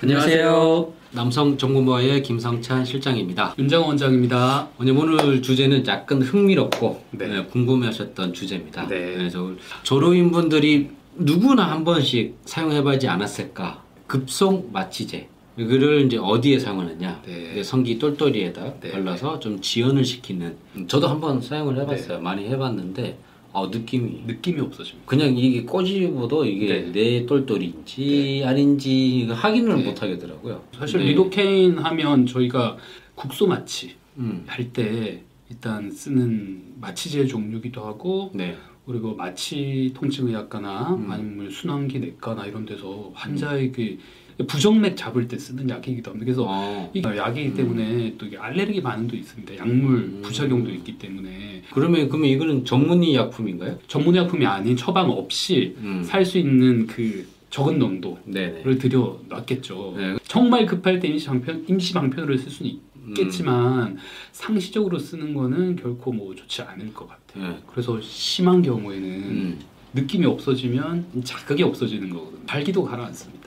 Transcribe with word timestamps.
안녕하세요. 0.00 0.92
남성 1.10 1.58
정보모의 1.58 2.22
김성찬 2.22 2.84
실장입니다. 2.84 3.54
윤정원 3.58 3.88
원장입니다. 3.88 4.68
오늘 4.78 4.92
오늘 4.92 5.42
주제는 5.42 5.84
약간 5.88 6.22
흥미롭고 6.22 7.02
네. 7.10 7.26
네, 7.26 7.44
궁금해하셨던 7.46 8.32
주제입니다. 8.32 8.86
네. 8.86 9.14
그래서 9.16 9.50
조로인 9.82 10.30
분들이 10.30 10.90
누구나 11.16 11.68
한 11.72 11.82
번씩 11.82 12.36
사용해보지 12.44 13.08
않았을까? 13.08 13.82
급속 14.06 14.70
마취제. 14.72 15.28
이거를 15.56 16.06
이제 16.06 16.16
어디에 16.16 16.60
사용하느냐? 16.60 17.22
네. 17.26 17.60
성기 17.64 17.98
똘똘이에다 17.98 18.74
네. 18.80 18.92
발라서 18.92 19.40
좀 19.40 19.60
지연을 19.60 20.04
시키는. 20.04 20.56
음, 20.76 20.86
저도 20.86 21.08
한번 21.08 21.40
사용을 21.40 21.74
네. 21.74 21.80
해봤어요. 21.80 22.20
많이 22.20 22.46
해봤는데 22.48 23.18
어, 23.58 23.68
느낌이 23.68 24.22
느낌이 24.26 24.60
없어집니다. 24.60 25.06
그냥 25.06 25.36
이게 25.36 25.64
꼬집어도 25.64 26.44
이게 26.44 26.90
내 26.92 27.26
똘똘인지 27.26 28.42
아닌지 28.44 29.20
이거 29.20 29.34
확인을 29.34 29.76
네. 29.78 29.84
못 29.84 30.02
하겠더라고요. 30.02 30.62
사실 30.76 31.00
네. 31.00 31.06
리도케인 31.06 31.78
하면 31.78 32.26
저희가 32.26 32.76
국소 33.14 33.46
마취 33.46 33.96
음. 34.18 34.44
할때 34.46 35.22
일단 35.50 35.90
쓰는 35.90 36.74
마취제 36.80 37.26
종류기도 37.26 37.84
하고 37.84 38.30
네. 38.34 38.56
그리고 38.86 39.14
마취 39.14 39.92
통증의학과나 39.94 40.94
음. 40.94 41.10
아니면 41.10 41.50
순환기 41.50 41.98
내과나 41.98 42.46
이런 42.46 42.64
데서 42.64 43.10
환자에게 43.14 43.98
부정맥 44.46 44.96
잡을 44.96 45.26
때 45.26 45.36
쓰는 45.36 45.68
약이기도 45.68 46.10
합니다. 46.10 46.24
그래서 46.24 46.46
어. 46.48 46.90
이 46.94 47.02
약이기 47.02 47.54
때문에 47.54 48.14
또 48.18 48.26
이게 48.26 48.38
알레르기 48.38 48.82
반응도 48.82 49.16
있습니다. 49.16 49.56
약물 49.56 49.94
음. 49.96 50.22
부작용도 50.22 50.70
있기 50.70 50.98
때문에 50.98 51.62
그러면 51.72 52.08
그러면 52.08 52.30
이거는 52.30 52.64
전문의 52.64 53.14
약품인가요? 53.16 53.78
전문의 53.88 54.22
약품이 54.22 54.46
아닌 54.46 54.76
처방 54.76 55.10
없이 55.10 55.74
음. 55.78 56.02
살수 56.04 56.38
있는 56.38 56.86
그 56.86 57.26
적은 57.50 57.78
농도를 57.78 58.22
네네. 58.26 58.78
들여 58.78 59.22
놨겠죠. 59.28 59.94
네. 59.96 60.16
정말 60.24 60.66
급할 60.66 61.00
때 61.00 61.08
임시 61.08 61.26
방편 61.26 61.64
임시 61.68 61.94
방편으로 61.94 62.36
쓸 62.36 62.50
수는 62.50 62.72
음. 62.96 63.08
있겠지만 63.08 63.96
상시적으로 64.32 64.98
쓰는 64.98 65.34
거는 65.34 65.76
결코 65.76 66.12
뭐 66.12 66.34
좋지 66.34 66.62
않을 66.62 66.94
것 66.94 67.08
같아요. 67.08 67.48
네. 67.52 67.58
그래서 67.66 68.00
심한 68.00 68.62
경우에는 68.62 69.08
음. 69.08 69.58
느낌이 69.94 70.26
없어지면 70.26 71.06
자극이 71.24 71.62
없어지는 71.62 72.10
거거든요. 72.10 72.42
발기도 72.46 72.84
가라앉습니다. 72.84 73.37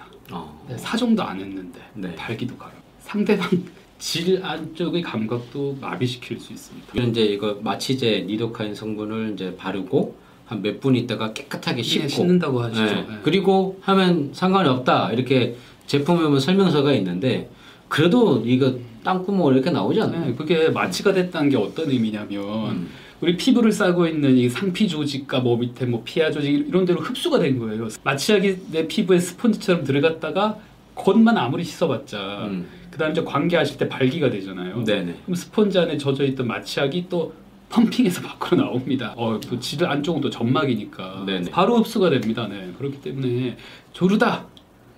어. 0.72 0.75
네, 0.75 0.77
사정도 0.77 1.23
안 1.23 1.39
했는데 1.39 1.80
네. 1.94 2.16
발기도 2.16 2.55
가라. 2.58 2.72
상대방 3.00 3.50
질 4.00 4.44
안쪽의 4.44 5.02
감각도 5.03 5.77
마비시킬 5.80 6.39
수 6.39 6.53
있습니다. 6.53 6.88
이런 6.94 7.09
이제 7.09 7.22
이거 7.23 7.59
마취제 7.61 8.25
니도카인 8.27 8.73
성분을 8.73 9.33
이제 9.33 9.55
바르고 9.58 10.16
한 10.45 10.61
몇 10.61 10.80
분 10.81 10.95
있다가 10.95 11.31
깨끗하게 11.33 11.81
씻고 11.81 12.02
네, 12.03 12.08
씻는다고 12.09 12.61
하시죠. 12.61 12.83
네. 12.83 12.94
네. 13.08 13.19
그리고 13.23 13.77
하면 13.81 14.31
상관이 14.33 14.67
없다 14.67 15.11
이렇게 15.14 15.55
제품에 15.88 16.23
보면 16.23 16.39
설명서가 16.39 16.94
있는데 16.94 17.49
그래도 17.88 18.42
이거 18.45 18.73
땅구멍 19.03 19.53
이렇게 19.53 19.71
나오지 19.71 20.02
않나요? 20.02 20.25
네, 20.25 20.33
그게 20.35 20.69
마취가 20.69 21.13
됐다는 21.13 21.49
게 21.49 21.57
어떤 21.57 21.89
의미냐면 21.89 22.44
음. 22.69 22.89
우리 23.21 23.38
피부를 23.38 23.71
싸고 23.71 24.08
있는 24.08 24.35
이 24.38 24.49
상피 24.49 24.88
조직과 24.88 25.41
뭐 25.41 25.58
밑에 25.58 25.85
뭐 25.85 26.02
피하 26.03 26.31
조직 26.31 26.67
이런 26.67 26.85
데로 26.85 27.02
흡수가 27.02 27.39
된 27.39 27.59
거예요. 27.59 27.88
마취약이 28.03 28.71
내 28.71 28.88
피부에 28.88 29.19
스펀지처럼 29.19 29.83
들어갔다가 29.83 30.58
겉만 30.95 31.38
아무리 31.38 31.63
씻어봤자 31.63 32.47
음. 32.47 32.67
그다음 32.89 33.11
이제 33.11 33.23
관계하실 33.23 33.77
때 33.77 33.88
발기가 33.88 34.30
되잖아요. 34.30 34.83
네네. 34.83 35.15
그럼 35.23 35.36
스펀지 35.36 35.80
안에 35.80 35.97
젖어 35.97 36.23
있던 36.25 36.47
마취약이 36.47 37.05
또 37.09 37.33
펌핑해서 37.69 38.21
밖으로 38.27 38.63
나옵니다. 38.63 39.13
어, 39.15 39.39
또질 39.39 39.86
안쪽은 39.86 40.21
또 40.21 40.30
점막이니까 40.30 41.23
네네. 41.25 41.52
바로 41.52 41.77
흡수가 41.77 42.09
됩니다. 42.09 42.47
네. 42.47 42.71
그렇기 42.77 43.02
때문에 43.02 43.55
조르다. 43.93 44.45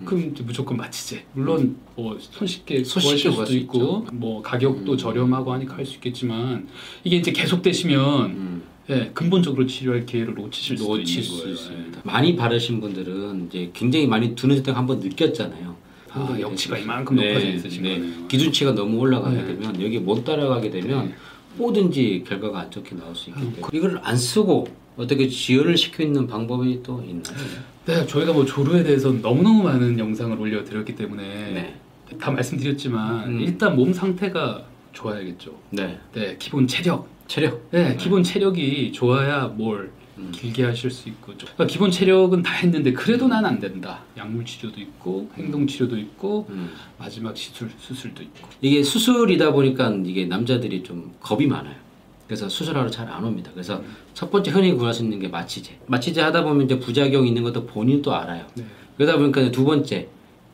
음. 0.00 0.04
그럼 0.04 0.34
무조건 0.44 0.76
마취제. 0.76 1.24
물론 1.32 1.76
뭐 1.96 2.16
손쉽게 2.20 2.82
구하실 2.82 3.18
수도 3.18 3.46
수 3.46 3.56
있고 3.56 4.06
뭐 4.12 4.42
가격도 4.42 4.92
음. 4.92 4.96
저렴하고 4.96 5.52
하니까 5.52 5.76
할 5.76 5.84
수 5.86 5.94
있겠지만 5.94 6.68
이게 7.04 7.16
이제 7.16 7.32
계속되시면 7.32 8.24
음. 8.30 8.62
예, 8.90 9.10
근본적으로 9.14 9.66
치료할 9.66 10.04
기회를 10.04 10.34
놓치실 10.34 10.76
수도 10.76 10.96
놓칠 10.98 11.08
있는 11.08 11.22
수 11.22 11.36
거예요. 11.42 11.54
있습니다. 11.54 12.00
많이 12.04 12.36
바르신 12.36 12.80
분들은 12.80 13.46
이제 13.48 13.70
굉장히 13.72 14.06
많이 14.06 14.34
두는 14.34 14.62
때 14.62 14.72
한번 14.72 14.98
느꼈잖아요. 15.00 15.74
아, 16.10 16.36
역치가 16.38 16.76
이만큼 16.78 17.16
높아져 17.16 17.48
있으신 17.48 17.82
거네요. 17.82 18.28
기준치가 18.28 18.72
너무 18.74 18.98
올라가게 18.98 19.36
네. 19.38 19.46
되면 19.46 19.80
여기 19.82 19.98
못 19.98 20.22
따라가게 20.24 20.70
되면 20.70 21.08
네. 21.08 21.14
뭐든지 21.56 22.24
결과가 22.26 22.60
안 22.60 22.70
좋게 22.70 22.94
나올 22.96 23.14
수 23.14 23.30
있기 23.30 23.40
아유, 23.40 23.52
때문에 23.52 23.68
이걸 23.72 24.00
안 24.04 24.16
쓰고 24.16 24.66
어떻게 24.96 25.28
지연을 25.28 25.76
시켜 25.76 26.02
있는 26.02 26.26
방법이 26.26 26.82
또 26.82 27.02
있나요? 27.02 27.36
네, 27.86 28.06
저희가 28.06 28.32
뭐 28.32 28.44
조루에 28.44 28.82
대해서 28.82 29.10
너무너무 29.12 29.62
많은 29.64 29.98
영상을 29.98 30.38
올려드렸기 30.38 30.94
때문에 30.94 31.22
네. 31.22 31.74
다 32.20 32.30
말씀드렸지만 32.30 33.28
음. 33.28 33.40
일단 33.40 33.74
몸 33.76 33.92
상태가 33.92 34.64
좋아야겠죠. 34.92 35.52
네. 35.70 35.98
네, 36.12 36.36
기본 36.38 36.66
체력. 36.66 37.08
체력. 37.26 37.68
네, 37.70 37.96
기본 37.96 38.22
체력이 38.22 38.92
좋아야 38.92 39.46
뭘 39.48 39.90
음. 40.16 40.30
길게 40.32 40.62
하실 40.64 40.90
수 40.90 41.08
있고 41.08 41.32
그러니까 41.36 41.66
기본 41.66 41.90
체력은 41.90 42.42
다 42.42 42.54
했는데 42.54 42.92
그래도 42.92 43.26
난 43.26 43.44
안 43.44 43.58
된다. 43.58 44.00
약물 44.16 44.44
치료도 44.44 44.80
있고 44.80 45.28
행동 45.36 45.66
치료도 45.66 45.98
있고 45.98 46.46
음. 46.50 46.70
마지막 46.98 47.36
시술 47.36 47.68
수술도 47.78 48.22
있고. 48.22 48.48
이게 48.60 48.82
수술이다 48.84 49.52
보니까 49.52 49.90
이게 50.04 50.24
남자들이 50.26 50.82
좀 50.84 51.12
겁이 51.20 51.46
많아요. 51.48 51.74
그래서 52.26 52.48
수술하러 52.48 52.90
잘 52.90 53.08
안 53.08 53.22
옵니다. 53.24 53.50
그래서 53.52 53.76
음. 53.76 53.96
첫 54.14 54.30
번째 54.30 54.50
흔히 54.50 54.72
구할 54.72 54.94
수 54.94 55.02
있는 55.04 55.18
게 55.20 55.28
마취제. 55.28 55.78
마취제 55.86 56.20
하다 56.22 56.42
보면 56.44 56.64
이제 56.66 56.78
부작용 56.78 57.26
있는 57.26 57.42
것도 57.42 57.66
본인도 57.66 58.14
알아요. 58.14 58.44
네. 58.54 58.64
그러다 58.96 59.18
보니까 59.18 59.50
두 59.50 59.64
번째 59.64 60.08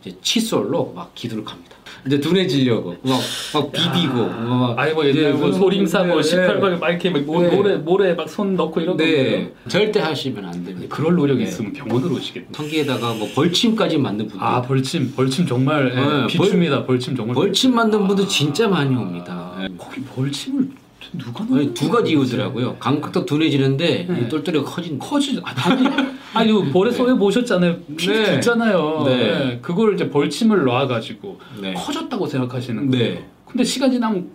이제 0.04 0.16
칫솔로 0.22 0.92
막 0.96 1.14
기도를 1.14 1.44
갑니다. 1.44 1.70
이제 2.06 2.18
둔해지려고 2.18 2.96
막, 3.02 3.20
막 3.52 3.72
비비고 3.72 4.14
막 4.26 4.78
아니 4.78 4.94
뭐 4.94 5.04
옛날 5.06 5.34
뭐 5.34 5.50
네, 5.50 5.58
소림사 5.58 6.04
뭐 6.04 6.22
네, 6.22 6.28
18박 6.48 6.78
막 6.80 6.88
이렇게 6.88 7.10
막 7.10 7.22
모- 7.24 7.42
네. 7.42 7.54
모래 7.54 7.76
모래 7.76 8.14
막 8.14 8.26
손 8.28 8.56
넣고 8.56 8.80
이런 8.80 8.96
네. 8.96 9.04
건데요. 9.04 9.48
절대 9.68 10.00
하시면 10.00 10.44
안 10.46 10.64
됩니다. 10.64 10.96
그럴 10.96 11.14
노력이 11.14 11.42
네. 11.44 11.48
있으면 11.50 11.72
병원으로 11.74 12.14
오시겠네. 12.16 12.48
성기에다가 12.52 13.14
뭐 13.14 13.28
벌침까지 13.34 13.98
만든 13.98 14.28
분들 14.28 14.44
아 14.44 14.62
벌침 14.62 15.12
벌침 15.14 15.46
정말 15.46 15.92
예, 15.94 16.00
네, 16.00 16.26
비춥니다. 16.26 16.86
벌침 16.86 17.14
정말 17.14 17.34
벌침 17.34 17.74
만든 17.74 18.06
분들 18.08 18.24
아. 18.24 18.28
진짜 18.28 18.66
많이 18.66 18.96
옵니다. 18.96 19.54
네. 19.60 19.68
거기 19.76 20.00
벌침을 20.02 20.70
누가 21.12 21.44
아니, 21.54 21.72
두 21.74 21.88
가지? 21.90 22.12
이유더라고요. 22.12 22.76
감각도 22.76 23.24
둔해지는데 23.24 24.06
네. 24.08 24.20
이 24.20 24.28
똘똘이가 24.28 24.64
커진다. 24.64 25.04
커지 25.06 25.40
아, 25.42 25.54
아니 25.70 26.50
아니 26.52 26.70
볼에 26.70 26.90
쏘여 26.90 27.16
보셨잖아요. 27.16 27.76
피 27.96 28.08
네. 28.08 28.34
있잖아요. 28.34 29.02
네. 29.06 29.16
네. 29.16 29.58
그걸 29.62 29.94
이제 29.94 30.08
벌침을 30.10 30.64
놔 30.64 30.86
가지고 30.86 31.40
네. 31.60 31.74
커졌다고 31.74 32.26
생각하시는 32.26 32.90
거예요. 32.90 33.14
네. 33.14 33.26
근데 33.46 33.64
시간 33.64 33.90
지나면 33.90 34.30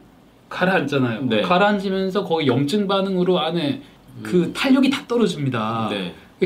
가라앉잖아요. 0.49 1.25
네. 1.25 1.41
가라앉으면서 1.41 2.23
거기 2.23 2.47
염증 2.47 2.87
반응으로 2.87 3.39
안에 3.39 3.81
그 4.23 4.51
탄력이 4.53 4.89
다 4.89 5.03
떨어집니다. 5.07 5.89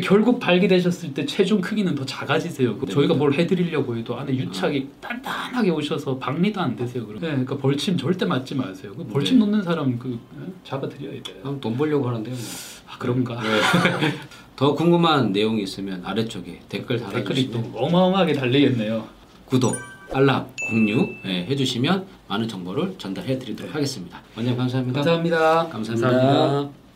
네. 0.01 0.07
결국 0.07 0.39
발기되셨을 0.39 1.13
때 1.13 1.25
체중 1.25 1.61
크기는 1.61 1.93
더 1.95 2.05
작아지세요. 2.05 2.77
그 2.77 2.85
네. 2.85 2.93
저희가 2.93 3.13
뭘 3.13 3.33
해드리려고 3.33 3.95
해도 3.95 4.17
안에 4.17 4.35
유착이 4.35 4.87
단단하게 5.01 5.69
오셔서 5.71 6.17
박리도 6.17 6.59
안 6.59 6.75
되세요. 6.75 7.05
그럼. 7.05 7.21
네, 7.21 7.27
그러니까 7.29 7.57
벌침 7.57 7.97
절대 7.97 8.25
맞지 8.25 8.55
마세요. 8.55 8.93
그 8.95 9.05
벌침 9.05 9.39
네. 9.39 9.45
놓는 9.45 9.63
사람 9.63 9.97
그 9.99 10.19
예? 10.41 10.51
잡아드려야 10.63 11.23
돼요. 11.23 11.35
그럼 11.41 11.59
돈 11.59 11.77
벌려고 11.77 12.07
하는데요. 12.07 12.33
뭐. 12.33 12.43
아 12.87 12.97
그런가? 12.97 13.41
네. 13.41 14.13
더 14.55 14.73
궁금한 14.73 15.31
내용이 15.31 15.63
있으면 15.63 16.01
아래쪽에 16.03 16.59
댓글 16.67 16.97
댓글이 16.99 17.23
달아주시면 17.49 17.71
또 17.71 17.79
어마어마하게 17.79 18.33
달리겠네요. 18.33 19.07
구독, 19.45 19.77
알람, 20.11 20.47
공유 20.69 21.07
예, 21.25 21.45
해주시면 21.45 22.05
많은 22.27 22.47
정보를 22.47 22.95
전달해 22.97 23.39
드리도록 23.39 23.73
하겠습니다. 23.73 24.21
원장님 24.35 24.57
감사합니다. 24.57 25.01
감사합니다. 25.01 25.67
감사합니다. 25.69 26.88